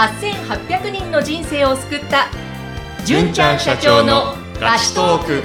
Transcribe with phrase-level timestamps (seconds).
[0.00, 2.28] 8800人の人生を救った
[3.04, 5.42] 純ちゃん社長のラストーク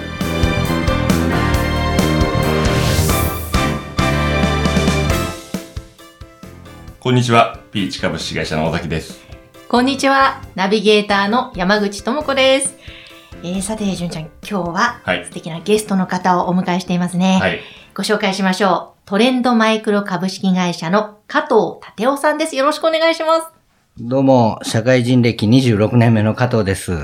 [7.02, 7.60] こんにちは。
[7.71, 9.25] ピーチ株式会社の尾崎です。
[9.68, 12.78] こんにちはナビゲーターの山口智子です
[13.43, 17.39] えー、さて、純ちゃん、今日ははい素敵なゲストの方をお迎えしていますね。
[17.42, 17.60] はい。
[17.93, 19.10] ご紹介しましょう。
[19.10, 22.56] トレンドマイクロ株式会社の加藤立夫さんです。
[22.56, 23.54] よろしくお願いします。
[23.97, 26.91] どうも、社会人歴26年目の加藤です。
[26.91, 26.97] よ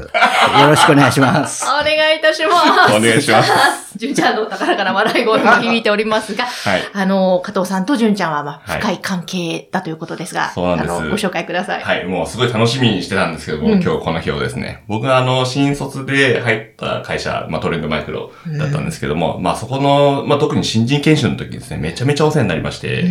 [0.67, 1.63] ろしくお願いします。
[1.71, 2.97] お願いいたします。
[2.97, 3.49] お願いします。
[3.95, 6.81] 純ちゃんの高らかな笑い声も響いておりますが、はい。
[6.91, 11.81] あの、加藤さんと純ちゃんは、まあ、はい深い関係だということですが、そうなんですあの、ご紹介ください。
[11.81, 12.03] はい。
[12.03, 23.05] もうすごい楽しみにしてたんですけども、うん今日この日をですね、僕があの、新卒で入った会社、まあトレンドマイクロだったんですけども、まあそこの、まあ特に新人研修の時にですね、めちゃめちゃお世話になりまして、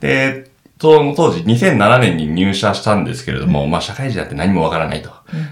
[0.00, 0.49] で、
[0.80, 5.10] その当時2007年に入社したんですけれども、まあ社会人だって何もわからないと。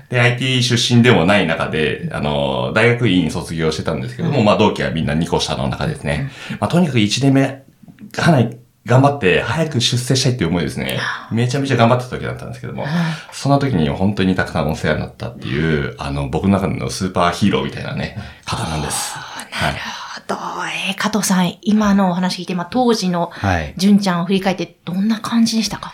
[0.09, 6.31] で、IT 出身でもない中で、あの、大学院卒業してたんですけども、まあ同期はみんな2個下の中ですね。
[6.61, 7.63] まあとにかく1年目、
[8.11, 10.99] かなり頑張って早く出世したいっていう思いですね。
[11.31, 12.87] めちゃめちゃ頑張ってた時だったんですけども、
[13.33, 19.13] その時に本当にたくさんお世話になったっていう、あの、僕の中でのスーパーヒーローみたいなね、方なんです。
[19.13, 19.43] は
[19.73, 20.08] い。
[20.29, 20.39] どう
[20.89, 23.75] えー加藤さん、今のお話聞いて、まあ、当時のはい。
[23.79, 25.93] 純ちゃんを振り返ってどんな感じでしたか？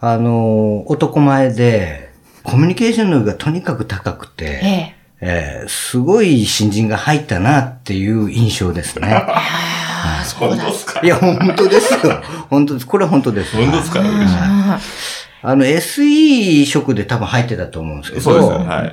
[0.00, 2.12] あの、男前で、
[2.44, 9.08] コミュニケーション能力がとにかく高くて、えええーすごい新人が入ったなっていう印象ですね。
[9.12, 10.56] ああ、そうだ。
[10.56, 12.22] 本当ですかいや、本当ですよ。
[12.50, 12.86] 本当です。
[12.86, 13.56] これは本当です。
[13.56, 14.00] 本当ですか？
[14.00, 14.18] 嬉しい。
[14.18, 14.78] うん
[15.46, 18.58] あの、SE 職で多分入ってたと思うんですけど、そうですよ。
[18.60, 18.86] は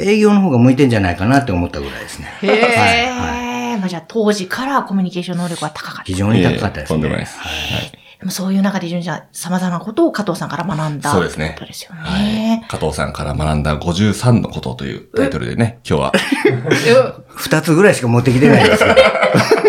[0.00, 0.02] い。
[0.04, 2.26] 営業の方が向いてんじゃないかなって思ったぐらいですね。
[2.42, 6.02] へえ、はいはいまあ、じゃあ当時からコミュニケーション能力は高かった。
[6.04, 6.94] 非常に高かったですね。
[6.94, 7.38] とんでもないです。
[7.38, 7.92] はいはい。
[8.20, 11.10] でもそういう中で純ちゃん、様々なことを加藤さんから学んだ。
[11.10, 12.66] そうですねことですよはいね。。
[12.68, 16.12] 加藤さんから学んだ53のことというタイトルでね、今日は。
[17.34, 19.59] 二つぐらいしか持ってきてないですけど。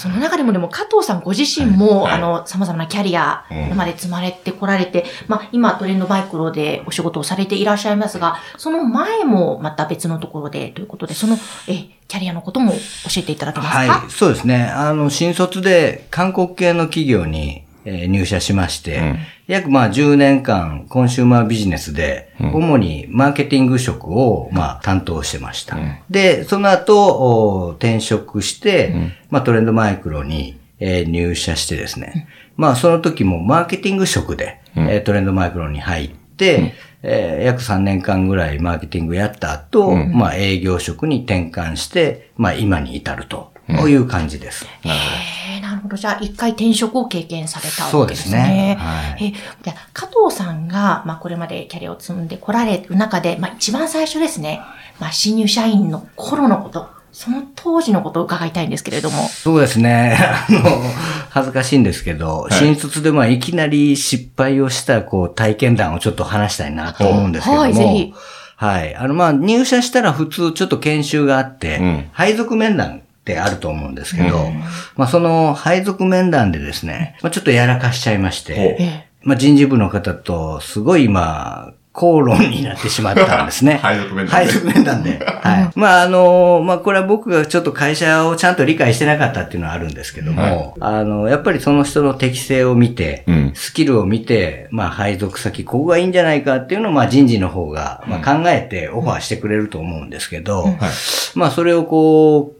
[0.00, 2.12] その中でもでも加藤さんご自身も、はい。
[2.14, 3.76] あの、様々なキャリアうん。
[3.76, 11.36] まで積まれてこられて、まあ、今トレンドマイクロでお仕事をされていらっしゃいますが、その前もまた別のところでということで、その、
[11.68, 12.78] え、キャリアのことも教
[13.18, 13.78] えていただけますか？
[13.78, 14.64] はい、そうですね。
[14.64, 19.18] あの、新卒で韓国系の企業に、えー入社しまして、うん。
[19.46, 22.54] 約まあ10年間コンシューマービジネスで、うん。
[22.54, 25.76] 主にマーケティング職をまあ担当してました。
[25.76, 25.96] うん。
[26.10, 29.12] で、その後、お転職して、うん。
[29.30, 34.88] まあトレンドマイクロに、えー入社してですね、まあその時もマーケティング職で、うん。
[34.88, 40.12] えートレンドマイクロに入って、えー約3年間ぐらいマーケティングやった後、うん。
[40.12, 44.66] まあ営業職に転換して、まあ今に至ると、こういう感じです。
[44.84, 45.96] なるへえなるほど。
[45.96, 48.76] じゃあ、一回転職を経験されたそうでわけですすねね。
[48.78, 49.32] はいえ
[49.62, 54.60] じゃあ加藤さんが、まあ、これまでキャリアを積んでこられる中で、まあ、一番最初ですね、
[54.98, 59.28] まあ、新入社員の頃のこと、その当時のことを伺いたいんですけれども。
[59.28, 60.16] そうですね。
[60.20, 60.60] あの、
[61.30, 67.62] 恥ずかしいんですけど、い新卒でまあいきなり失敗をしたこう体験談をちょっと話したいなと思うんですけども。
[67.62, 68.14] はいぜひ
[68.56, 68.94] はい。
[68.94, 74.60] あのまあ入社したら普通ちょっと研修があって、うん配属面談ってあると思うんですけど、うん
[74.96, 83.74] まあその配属面談でですね、まあちょっとやらかしちゃいまして、えまあ人事部の方とすごいまあ、口論になってしまったんですね。
[83.78, 85.18] 配属面談で配属面談で。
[85.26, 85.70] はい。
[85.74, 100.74] まあ、あの、まあ、これは僕がちょっと会社をちゃんと理解してなかったっていうのはあるんですけども、はいあの、やっぱりその人の適性を見て、うんスキルを見て、まあ、配属先、ここがいいんじゃないかっていうのを、まあ、人事の方が、まあ、考えてオファーしてくれると思うんですけど、はい。
[101.34, 102.59] まあ、それをこう、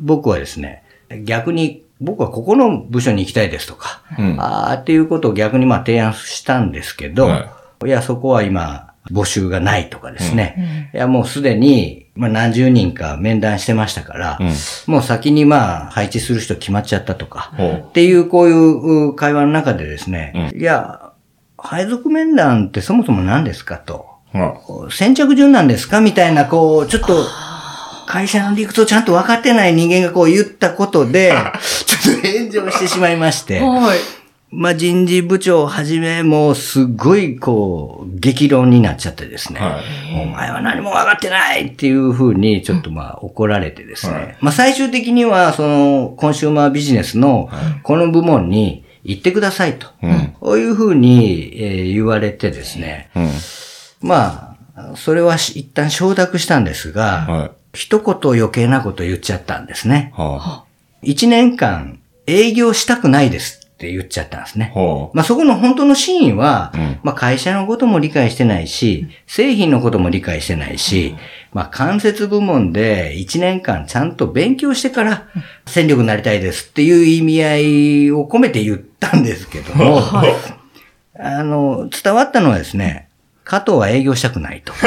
[0.00, 0.82] 僕はですね、
[1.24, 4.36] 逆に、僕はここの部署に行きたいですとか、うん。
[4.38, 7.48] あーっていうことを逆にまあ提案したんですけど、、は
[7.84, 7.88] い。
[7.88, 10.90] や、そこは今、募集がないとかですね。
[10.92, 14.92] いや、もうすでに、まあ何十人か面談してましたから、うん。
[14.92, 17.52] もう先にまあ配置する人決まっちゃったとか、
[17.88, 21.12] っていうこういうう会話の中でですね、いや、
[21.56, 24.06] 配属面談ってそもそも何ですかと。
[24.32, 27.24] は先着順なんですかみたいな、こう、ちょっと、
[28.06, 31.32] 会社の理屈をちゃんと分かってない人間がこう言ったことで、
[31.86, 33.98] ちょっと炎上してしまいまして、はい。
[34.50, 39.60] まあ、人事部長をはじめ、もうすっごいこう、激論になっちゃってですね。
[39.60, 39.80] は
[40.22, 44.14] お前は何も分かってないっていうふうに、ちょっとまあ怒られてですね。
[44.14, 47.50] はいまあ最終的には、その、コンシューマービジネスの、
[47.82, 49.88] この部門に行ってくださいと。
[50.02, 53.10] うんこういうふうに、えー言われてですね。
[53.16, 53.30] うん。
[54.00, 57.50] まあ、それはし一旦承諾したんですが、はい。
[57.76, 60.12] 一言余計なこと言っちゃったんですね。
[60.16, 60.64] は
[61.02, 64.70] 一年間営業したくないですって言っちゃったんですね。
[64.72, 66.98] ほまあそこの本当の真意は、うん。
[67.02, 71.14] まあ会社のことも理解してないし、製品のことも理解してないし、
[71.52, 75.28] まあ間接部門で1年間ちゃんと勉強してから
[75.66, 80.00] 戦力になりたいですっていう意味合いを込めて言ったんですけども、
[81.18, 83.05] あの、伝わったのはですね、
[83.46, 84.72] 加藤は営業したくないと。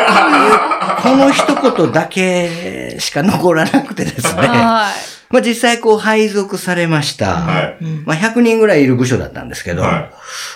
[1.02, 1.46] この一
[1.78, 4.42] 言だけしか残らなくてですね。
[4.42, 4.92] は
[5.30, 7.36] まあ実際こう配属されました。
[7.36, 10.10] はいまあ100人ぐらいいる部署だったんですけど、はい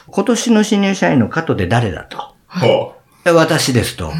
[0.07, 2.35] 今年の新入社員の加藤で誰だと。
[2.49, 4.11] ほ私ですと。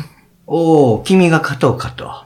[0.48, 2.26] おお、君が加藤かと。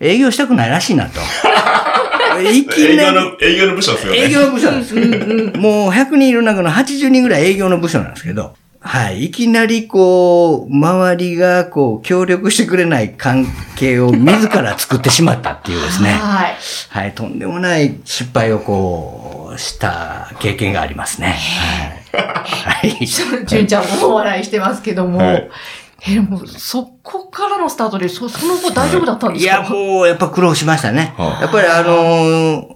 [0.00, 1.20] 営業したくないらしいなと。
[2.40, 3.14] いき営業なり。
[3.14, 4.18] の、営業の部署ですよね。
[4.20, 4.94] 営業の部署なんです。
[4.94, 9.24] もう100人いる中の80人ぐらい営業の部署なんですけど、はい。
[9.26, 13.44] いきなりこう、周りがこう、協力してくれない関
[13.76, 16.10] 係を自ら作ってしまったっていうですね。
[16.22, 16.56] はい。
[16.90, 17.12] はい。
[17.12, 21.36] とんでもない失敗をこう、した経験がありますね。
[22.12, 22.90] はい。
[22.90, 23.06] はい。
[23.46, 25.48] 純ちゃんもお笑いしてますけども、はい
[26.06, 29.52] え、でも、そこからのスタートで、そ、その後大丈夫だったんですか？
[29.54, 31.12] いや、もう、やっぱ苦労しましたね。
[31.18, 32.66] はあやっぱりあのー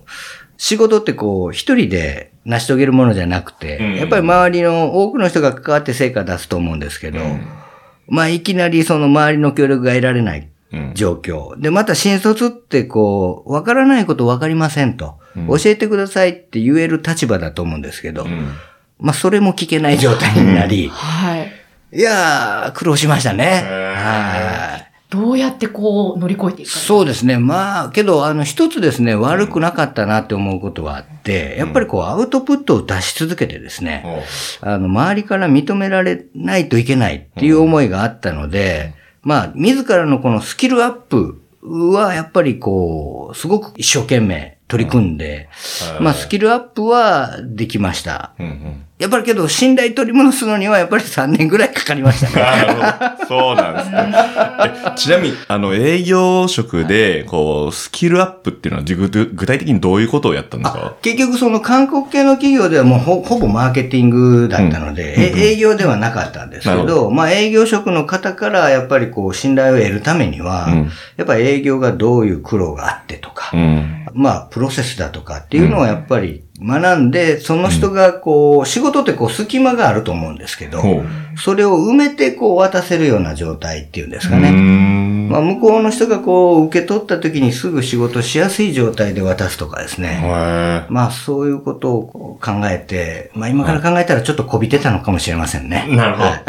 [0.59, 7.47] 仕事ってこう、一人で成し遂げるものじゃなくて、うんやっぱり周りの多くの人が関わって成果出すと思うんですけど、うん
[8.09, 11.61] まあ、いきなりその周りの協力が得られないうん状況。
[11.61, 18.53] で、また新卒ってこう、わからないことわかりませんと、うん教えてくださいって言える立場だと思うんですけど、うん
[18.99, 21.53] まあ、それも聞けない状態になり、はい。
[21.95, 23.63] いやー、苦労しましたね。
[23.95, 24.72] はい。
[25.13, 26.79] どうやってこう乗り越えていくか。
[26.79, 27.39] そうですね。
[27.39, 34.01] まあ、けど、あの、一つですね、悪くなかったなって思うことはあって、やっぱりこう、アウトプットを出し続けてですね、
[34.61, 45.51] ほあの、周りから認められないといけないっていう思いがあったので、まあ、自らのこのスキルアップは、やっぱりこう、すごく一生懸命取り組んで、
[45.99, 48.33] うまあ、スキルアップはできました。
[49.03, 52.43] やっぱりけど、信頼取り戻すのには、やっぱり3年ぐらいかかりましたね。
[52.43, 52.75] なる
[53.19, 53.27] ほど。
[53.27, 54.15] そうなんですね。
[54.95, 60.95] えちなみに、あの、営業職で、こう、スキルアップっていうのは、具具体的にどういうことをやったんですか？
[61.03, 74.07] 結局その韓国系の企業ではもうほほぼマーケティングだったので、うんえ営業ではなかったんですけなるほど、まあ営業職の方からやっぱりこう信頼を得るためには、うんやっぱり営業がどういう苦労があってとか、うん。
[74.15, 80.83] まあプロセスだとかっていうのをやっぱり学んで、その人がこう、仕事ってこう隙間があると思うんですけど。
[81.35, 84.51] それを埋めてこう渡せるような状態っていうんですかね。
[84.51, 90.21] んまあ向こうの人がこう受け取った時にすぐ仕事しやすい状態で渡すとかですね。
[90.23, 95.87] へまあそういうことを考えて、まあ今から考えたらちょっとこびてたのかもしれませんね。
[95.89, 96.43] ーなるほどはい。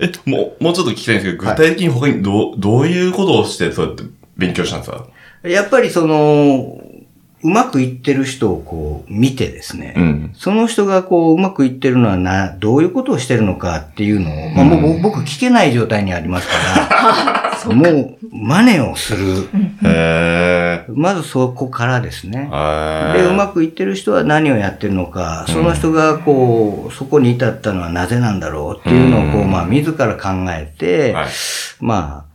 [0.00, 4.04] え、もう、もうちょっと聞きたいんですけど、具体的に他にどう、どういうことをして、そうやって
[4.36, 5.04] 勉強したんですか？
[5.44, 6.78] やっぱりその、
[7.44, 10.32] うまくいってる人をこう見てですね、うん。
[10.34, 16.54] その人がこううまくいってるのはな、どういうことをしてるのかっていうのを、まあもう僕聞けない状態にありますか
[17.68, 19.48] ら、 もう真似をする。
[19.82, 22.48] へまずそこからですね。
[23.16, 23.22] ー。
[23.22, 23.54] で、うまく。
[23.54, 31.28] くいってる人は何をやってるのか、その人がこう、そこに至ったのはなぜなんだろうっていうのをこう、うんまあ、自ら考えて、はい。
[31.80, 32.33] まあ、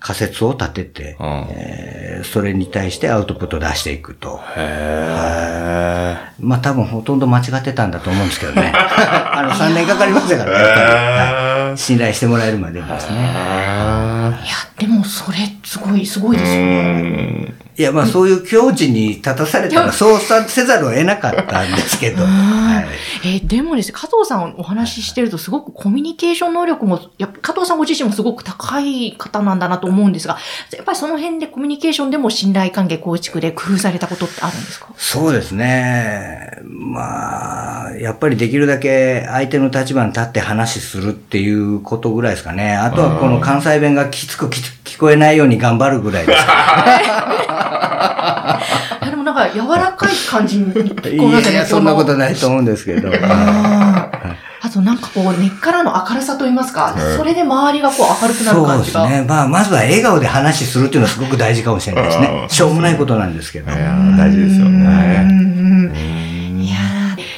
[0.00, 1.46] 仮説を立てて、うん。
[1.50, 4.40] えーそれに対してアウトプットを出していくと。
[4.56, 8.72] へまあ多分ほとんど間違ってたんだと思うんですけどね。
[8.74, 13.16] あの3年かかりましたからね、信頼してもらえるまでにですね。
[13.16, 13.22] い。
[13.22, 14.32] や、
[14.78, 17.54] でもそれ、すごい、すごいですよね。
[17.78, 22.22] いや、まあそういう境地に立たされたらそうさせざるを得なかったんですけど。
[22.24, 22.86] はい
[23.24, 30.38] えーでもですね、加藤さんお話ししてるとすごくコミュニケーション能力も、やっぱ加藤さんご自身もすごく高い方なんだなと思うんですが、
[30.76, 34.88] やっぱりその辺でコミュニケーションでも信頼関係構築で工夫されたことってあるんですか？
[34.96, 36.58] そうですね。
[36.64, 42.74] まあ、やっぱりできるだけ相手の立場に立って話するっていうことぐらいですかね。
[42.74, 46.52] あとはこの関西弁がきつくきつ聞こえないように頑張るぐらいですか。
[46.56, 47.68] あ
[49.10, 51.46] でもなんか柔らかい感じに聞こえいますね。
[51.46, 52.18] やいや、そんなことい。
[52.18, 53.10] ないと思うんですけど。
[54.64, 59.02] あとなんかこう根っからの明るさと言いますか、うんそれで周りがこう明るくなるそう感じが。
[59.02, 59.26] ですね。
[59.28, 62.46] まあ、まずは笑顔で話するっていうのはすごく大事かもしれないですねう。
[62.46, 63.66] んしょうもないことなんですけど。
[63.72, 65.41] 大事ですようんね。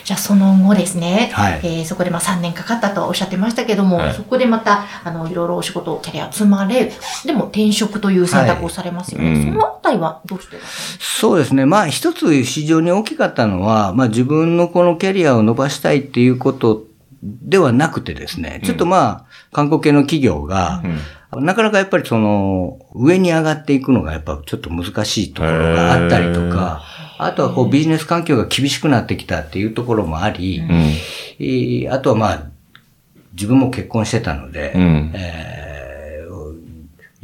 [0.05, 1.61] じゃあその後ですね、はい。
[1.65, 4.15] えーそこでまあ3年かかったとおっしゃってましたけども、はい。
[4.15, 6.93] そこでまた、あの、いろいろお仕事、キャリア積まれ、
[7.25, 9.31] でも転職という選択をされますよね。
[9.31, 9.53] はいうん。
[9.53, 10.59] そのあたりはどうして
[10.99, 11.65] そうですね。
[11.65, 16.85] まあ一つ非常に大きかったのは、まあ自分のこのキャリアを伸ばしたいっていうこと
[17.23, 20.83] ではなくてですね、ちょっとまあ、韓国系の企業が、
[21.33, 26.83] なかなかやっぱりその、上に上がっていくのがやっぱちょっと難しいところがあったりとか、
[27.19, 30.71] あとはこうビジネス環境が厳しくなってきたっていうところもあり、うん。
[30.71, 32.47] えーあとはまあ、
[33.33, 35.95] 自分も結婚してたので、うんえー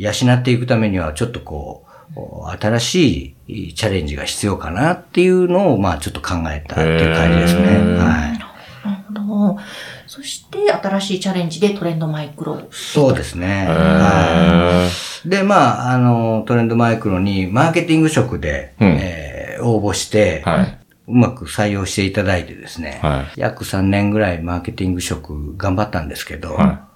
[0.00, 1.84] 養っていくためにはちょっとこ
[2.16, 7.66] う、新しいチャレンジが必要かなっていうのを、まあちょっと考えたっていう感じですね。
[7.66, 8.38] はい。
[8.38, 9.58] なるほど。
[10.06, 12.62] そして、新しいチャレンジでトレンドマイクロ。
[12.70, 13.66] そうですね。
[13.68, 15.30] へはーい。
[15.30, 19.29] で、まあ、あの、トレンドマイクロにマーケティング職で、うんえー
[19.60, 20.76] 応募して、はい。
[21.08, 26.86] うまく採用していただいてですね、は約3年ぐらいマーケティング職頑張ったんですけど、は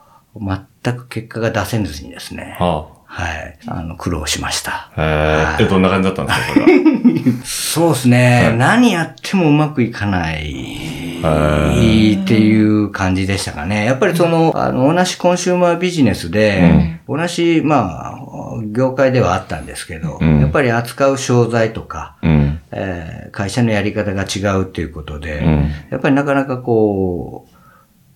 [0.84, 4.90] 全く結果が出せずにですね、ははい、あの、苦労しました。
[4.96, 5.62] え。
[5.62, 7.46] え、どんな感じだったんですか。
[7.46, 13.84] そうですね、はい何やってもうまくいかないっていう感じでしたかね。
[13.84, 18.23] やっぱりその、あの、同じコンシューマービジネスで、同じ、まあ、
[18.62, 22.60] 業界ではあったんですけど、うんやっぱり扱う商材とか、うん。
[22.72, 27.54] えー会社のやり方が違うっていうことで、うんやっぱりなかなかこう、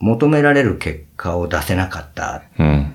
[0.05, 2.93] 求められる結果を出せなかったっうん。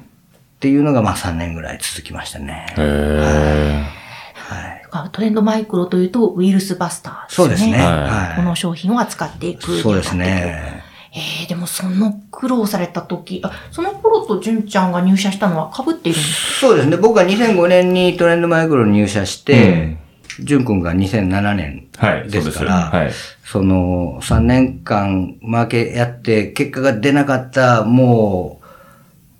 [0.60, 2.68] ていうのがまあ3年ぐらい続きましたね。
[2.78, 4.88] はい。
[4.92, 7.46] あトレンドマイクロというと、ウイルスバスターですね。
[7.46, 7.74] そうですね。
[7.74, 7.86] はい
[8.28, 8.36] はい。
[8.38, 9.78] この商品を扱っていく。
[9.80, 10.16] そうです。
[10.16, 10.84] ね。
[11.16, 16.98] えー、でもその苦労された時、あ、その頃と純ちゃんが入社したのは被っているんですそうですね。
[16.98, 19.98] 僕は2005年にトレンドマイクロに入社して、
[20.40, 22.30] ジュン君が2007年はい。
[22.30, 23.12] ですから、はい。
[23.46, 28.66] その3年間マーケやって結果が出なかった、もう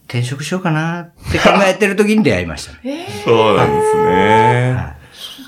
[0.06, 2.80] 転職しようかなって考えてる時に出会いましたね。
[2.84, 5.04] えそうなんですね。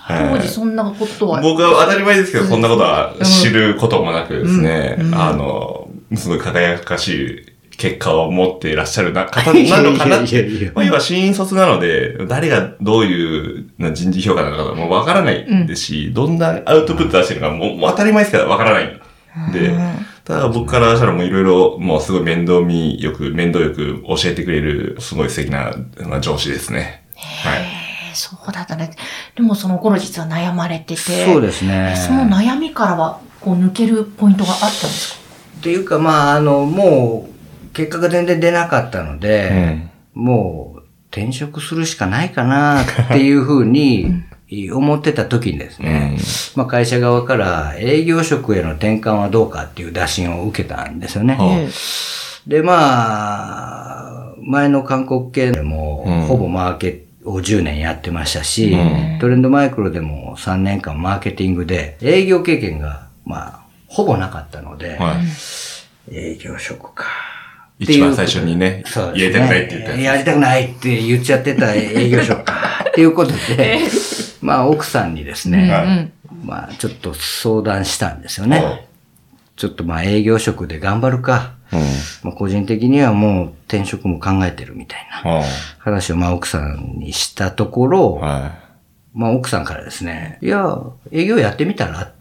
[0.08, 1.41] ー、当時そんなことは。
[1.41, 10.24] 僕は当たり前ですけど、そんなことは知ることもなくですね、うんうんあの、すごい輝かしい結果を持っていらっしゃるな方なのかな？
[10.24, 10.72] っいやいやいやて。
[10.75, 19.01] まあ、要は新卒なので、誰がどういう人事評価なのかもわからないですし、どんなアウトプット出してるのかももう当たり前ですからわからない
[19.50, 19.75] んで、
[20.24, 25.75] ただ僕からしたらもういろいろ、もうすごい面倒見よく、面倒よく教えてくれる、すごい素敵な
[26.08, 27.05] まあ上司ですね。
[27.15, 27.60] はい。
[27.60, 27.86] えー
[28.17, 28.91] そうだったね。
[29.36, 31.25] でもその頃実は悩まれてて。
[31.25, 31.96] そうですね。
[31.98, 35.20] その悩みからは、こう抜けるポイントがあったんですか？
[35.60, 37.35] っていうか、まあ、あの、もう、
[37.75, 44.24] 結果が全然出なかったので、もう、転職するしかないかなっていうふうに
[44.74, 46.17] 思ってた時にですね、
[46.55, 51.38] まあ、会社側から営業職への転換はどうかっていう打診を受けたんですよね。
[52.48, 65.15] で、まあ、前の韓国系でもうん、ほぼマーケを10年やってましたし、うんトレンドマイクロでも3年間マーケティングで営業経験が、まあ、ほぼなかったので、は
[66.12, 66.15] い。
[66.15, 67.05] 営業職か。
[67.79, 72.53] 一番最初にねそうです入れたくないって言ったやつやりたくないって言っちゃってた営業職か。
[72.89, 73.79] っていうことで、
[74.41, 76.12] まあ奥さんにですね、
[76.46, 78.88] まあちょっと相談したんですよはいね。
[79.58, 81.55] ちょっとまあ営業職で頑張るか。
[81.74, 81.79] うん。
[82.24, 85.44] まあ個人的にはもう転職も考えてるみたいなは
[85.79, 88.51] 話をまあ奥さんにしたところ、あは
[89.13, 90.79] まあ奥さんからですね、いや、
[91.12, 92.12] 営業やってみたらっ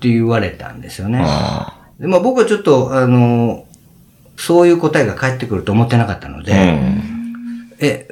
[0.00, 1.20] て言われたんですよね。
[1.22, 3.66] あでまあ僕はちょっと、あの、
[4.38, 6.44] そういう答えが返ってくると思ってなかったのい。
[6.44, 7.72] で、うん。
[7.80, 8.08] え、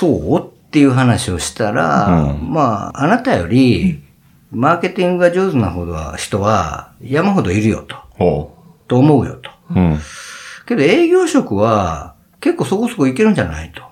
[0.00, 0.40] そう？
[0.68, 4.02] っていう話をしたら、うんまあ、あなたより、
[4.50, 8.54] マーケティングが上手なほどは人は山ほどいるよと、ほ
[8.88, 9.50] と思うよと。
[9.70, 9.74] う。
[9.78, 9.98] うん。
[10.66, 13.82] けど営業職は結構そこそこいけるんじゃないと。
[13.82, 13.84] っ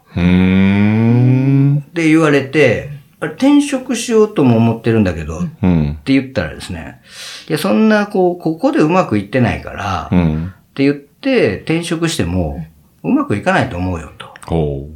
[1.92, 2.90] て言われて、
[3.20, 5.98] あれ転職しようとも思ってるんだけど、っうん。
[6.04, 7.00] て言ったらですね、
[7.48, 10.52] いや、そんな、こう、ここでうまくいってないから、っうん。
[10.74, 12.64] て言って転職しても、
[13.02, 14.26] うまくいかないと思うよと。
[14.46, 14.88] ほ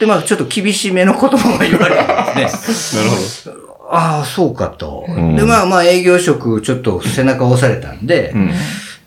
[0.00, 1.96] で、まあ、ちょっと厳しめの言葉も言われ
[2.34, 3.02] てですね。
[3.46, 3.54] う。
[3.54, 3.88] なるほど。
[3.90, 5.06] ああ、そうかと。
[5.08, 8.50] んで、まあまあ営業職ちょっと背中を押されたんで、うん。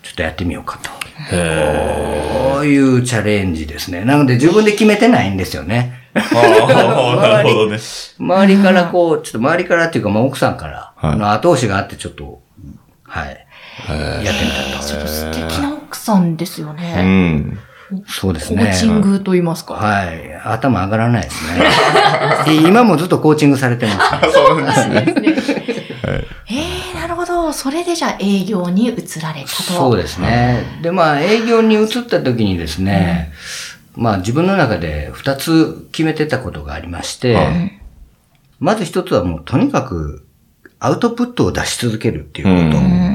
[0.02, 0.90] ちょっとやってみようかと。
[1.36, 4.06] へこういうチャレンジですね。
[4.06, 6.10] なので自分で決めてないんですよね。
[6.16, 6.20] ー。
[6.20, 7.78] ああ、なるほどね。
[8.18, 12.42] 周りからこう、ちょっと周りからっていうか、まあ奥さんからはいの後押しがあってちょっと、
[13.04, 13.48] はい、
[14.26, 17.02] やってみたちょっと素敵な奥さんですようね。
[17.28, 17.60] ん。
[18.06, 18.12] と。
[18.12, 18.72] そうですコね。
[18.72, 19.74] ーチングと言いますか。
[19.74, 20.34] はい。
[20.46, 21.64] 頭上がらないですね。
[22.48, 23.98] で今もずっとコーチングされてます。
[24.32, 25.62] そうなんですね。
[26.08, 26.56] え
[26.96, 27.52] えなるほど。
[27.52, 29.64] それでじゃあ営業に移られたと。
[29.64, 30.64] そうですね。
[30.82, 33.34] で、まあ、営業に移った時にですね、
[33.98, 37.78] まあ、自分の中で二つ決めてたことがありまして、はい
[38.62, 40.24] まず一つはもう、とにかく、
[40.78, 42.78] アウトプットを出し続けるっていうこと。
[42.78, 43.11] うん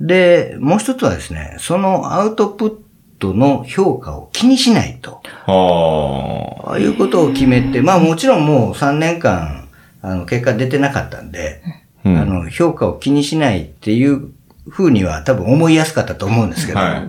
[0.00, 2.74] で、もう一つはですね、そのアウトプッ
[3.18, 5.20] トの評価を気にしないと。
[5.46, 9.68] はああいうことを決めて、まあもちろんもう3年間、
[10.02, 11.62] あの、結果出てなかったんで、
[12.04, 12.08] あ。
[12.08, 14.30] うんあの、評価を気にしないっていう
[14.70, 17.08] 風には多分思いやすかったと思うんですけど、はい。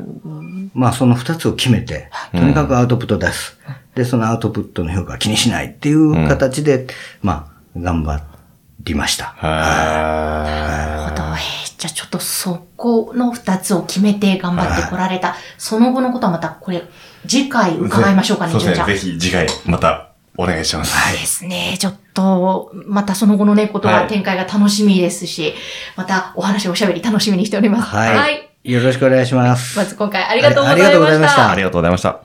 [0.73, 3.59] まあその二つを決めて、とにかくアウトプット出す。
[3.95, 6.87] で、そのアウトプットの評価は気にしないっていう形で、
[7.21, 8.21] まあ、頑張
[8.83, 9.35] りました。
[9.41, 10.95] なるほど。
[10.95, 10.98] はえー
[11.79, 16.83] じゃあちょっとそこの二つを決めて頑張ってこられた、その後のことはまたこれ、
[17.25, 17.79] 次回い。
[17.79, 18.75] 伺いましょうかね、そうですね。
[18.75, 18.87] じゃあ。
[18.87, 20.93] ぜひ次回またお願いします。
[21.13, 21.77] ですね。
[21.79, 25.53] ちょっと、またその後のね、ことはいが展開が楽しみですし、
[25.95, 27.95] またお話、おしゃべり楽しみにしております。
[27.95, 28.49] はい。
[28.63, 29.77] よろしくお願いします。
[29.77, 31.13] まず今回ありがとうございありがとうごまし。
[31.13, 32.19] ざいましたたありがとうございました。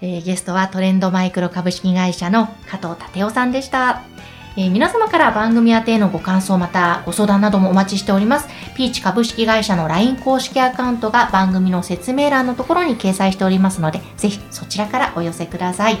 [0.00, 4.13] えーゲストはトレンドマイクロ株式会社の加藤立夫さんでした。
[4.56, 8.48] えー皆様から番組宛てのご感想またご相談などもお待ちしております。
[8.76, 15.98] ピーチ株式会社の LINE 公式アカウントが番組の説明欄のところに掲載しておりますので、ぜひそちらからお寄せください。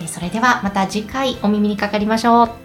[0.00, 2.61] えーそれではまた次回お耳にかかりましょう。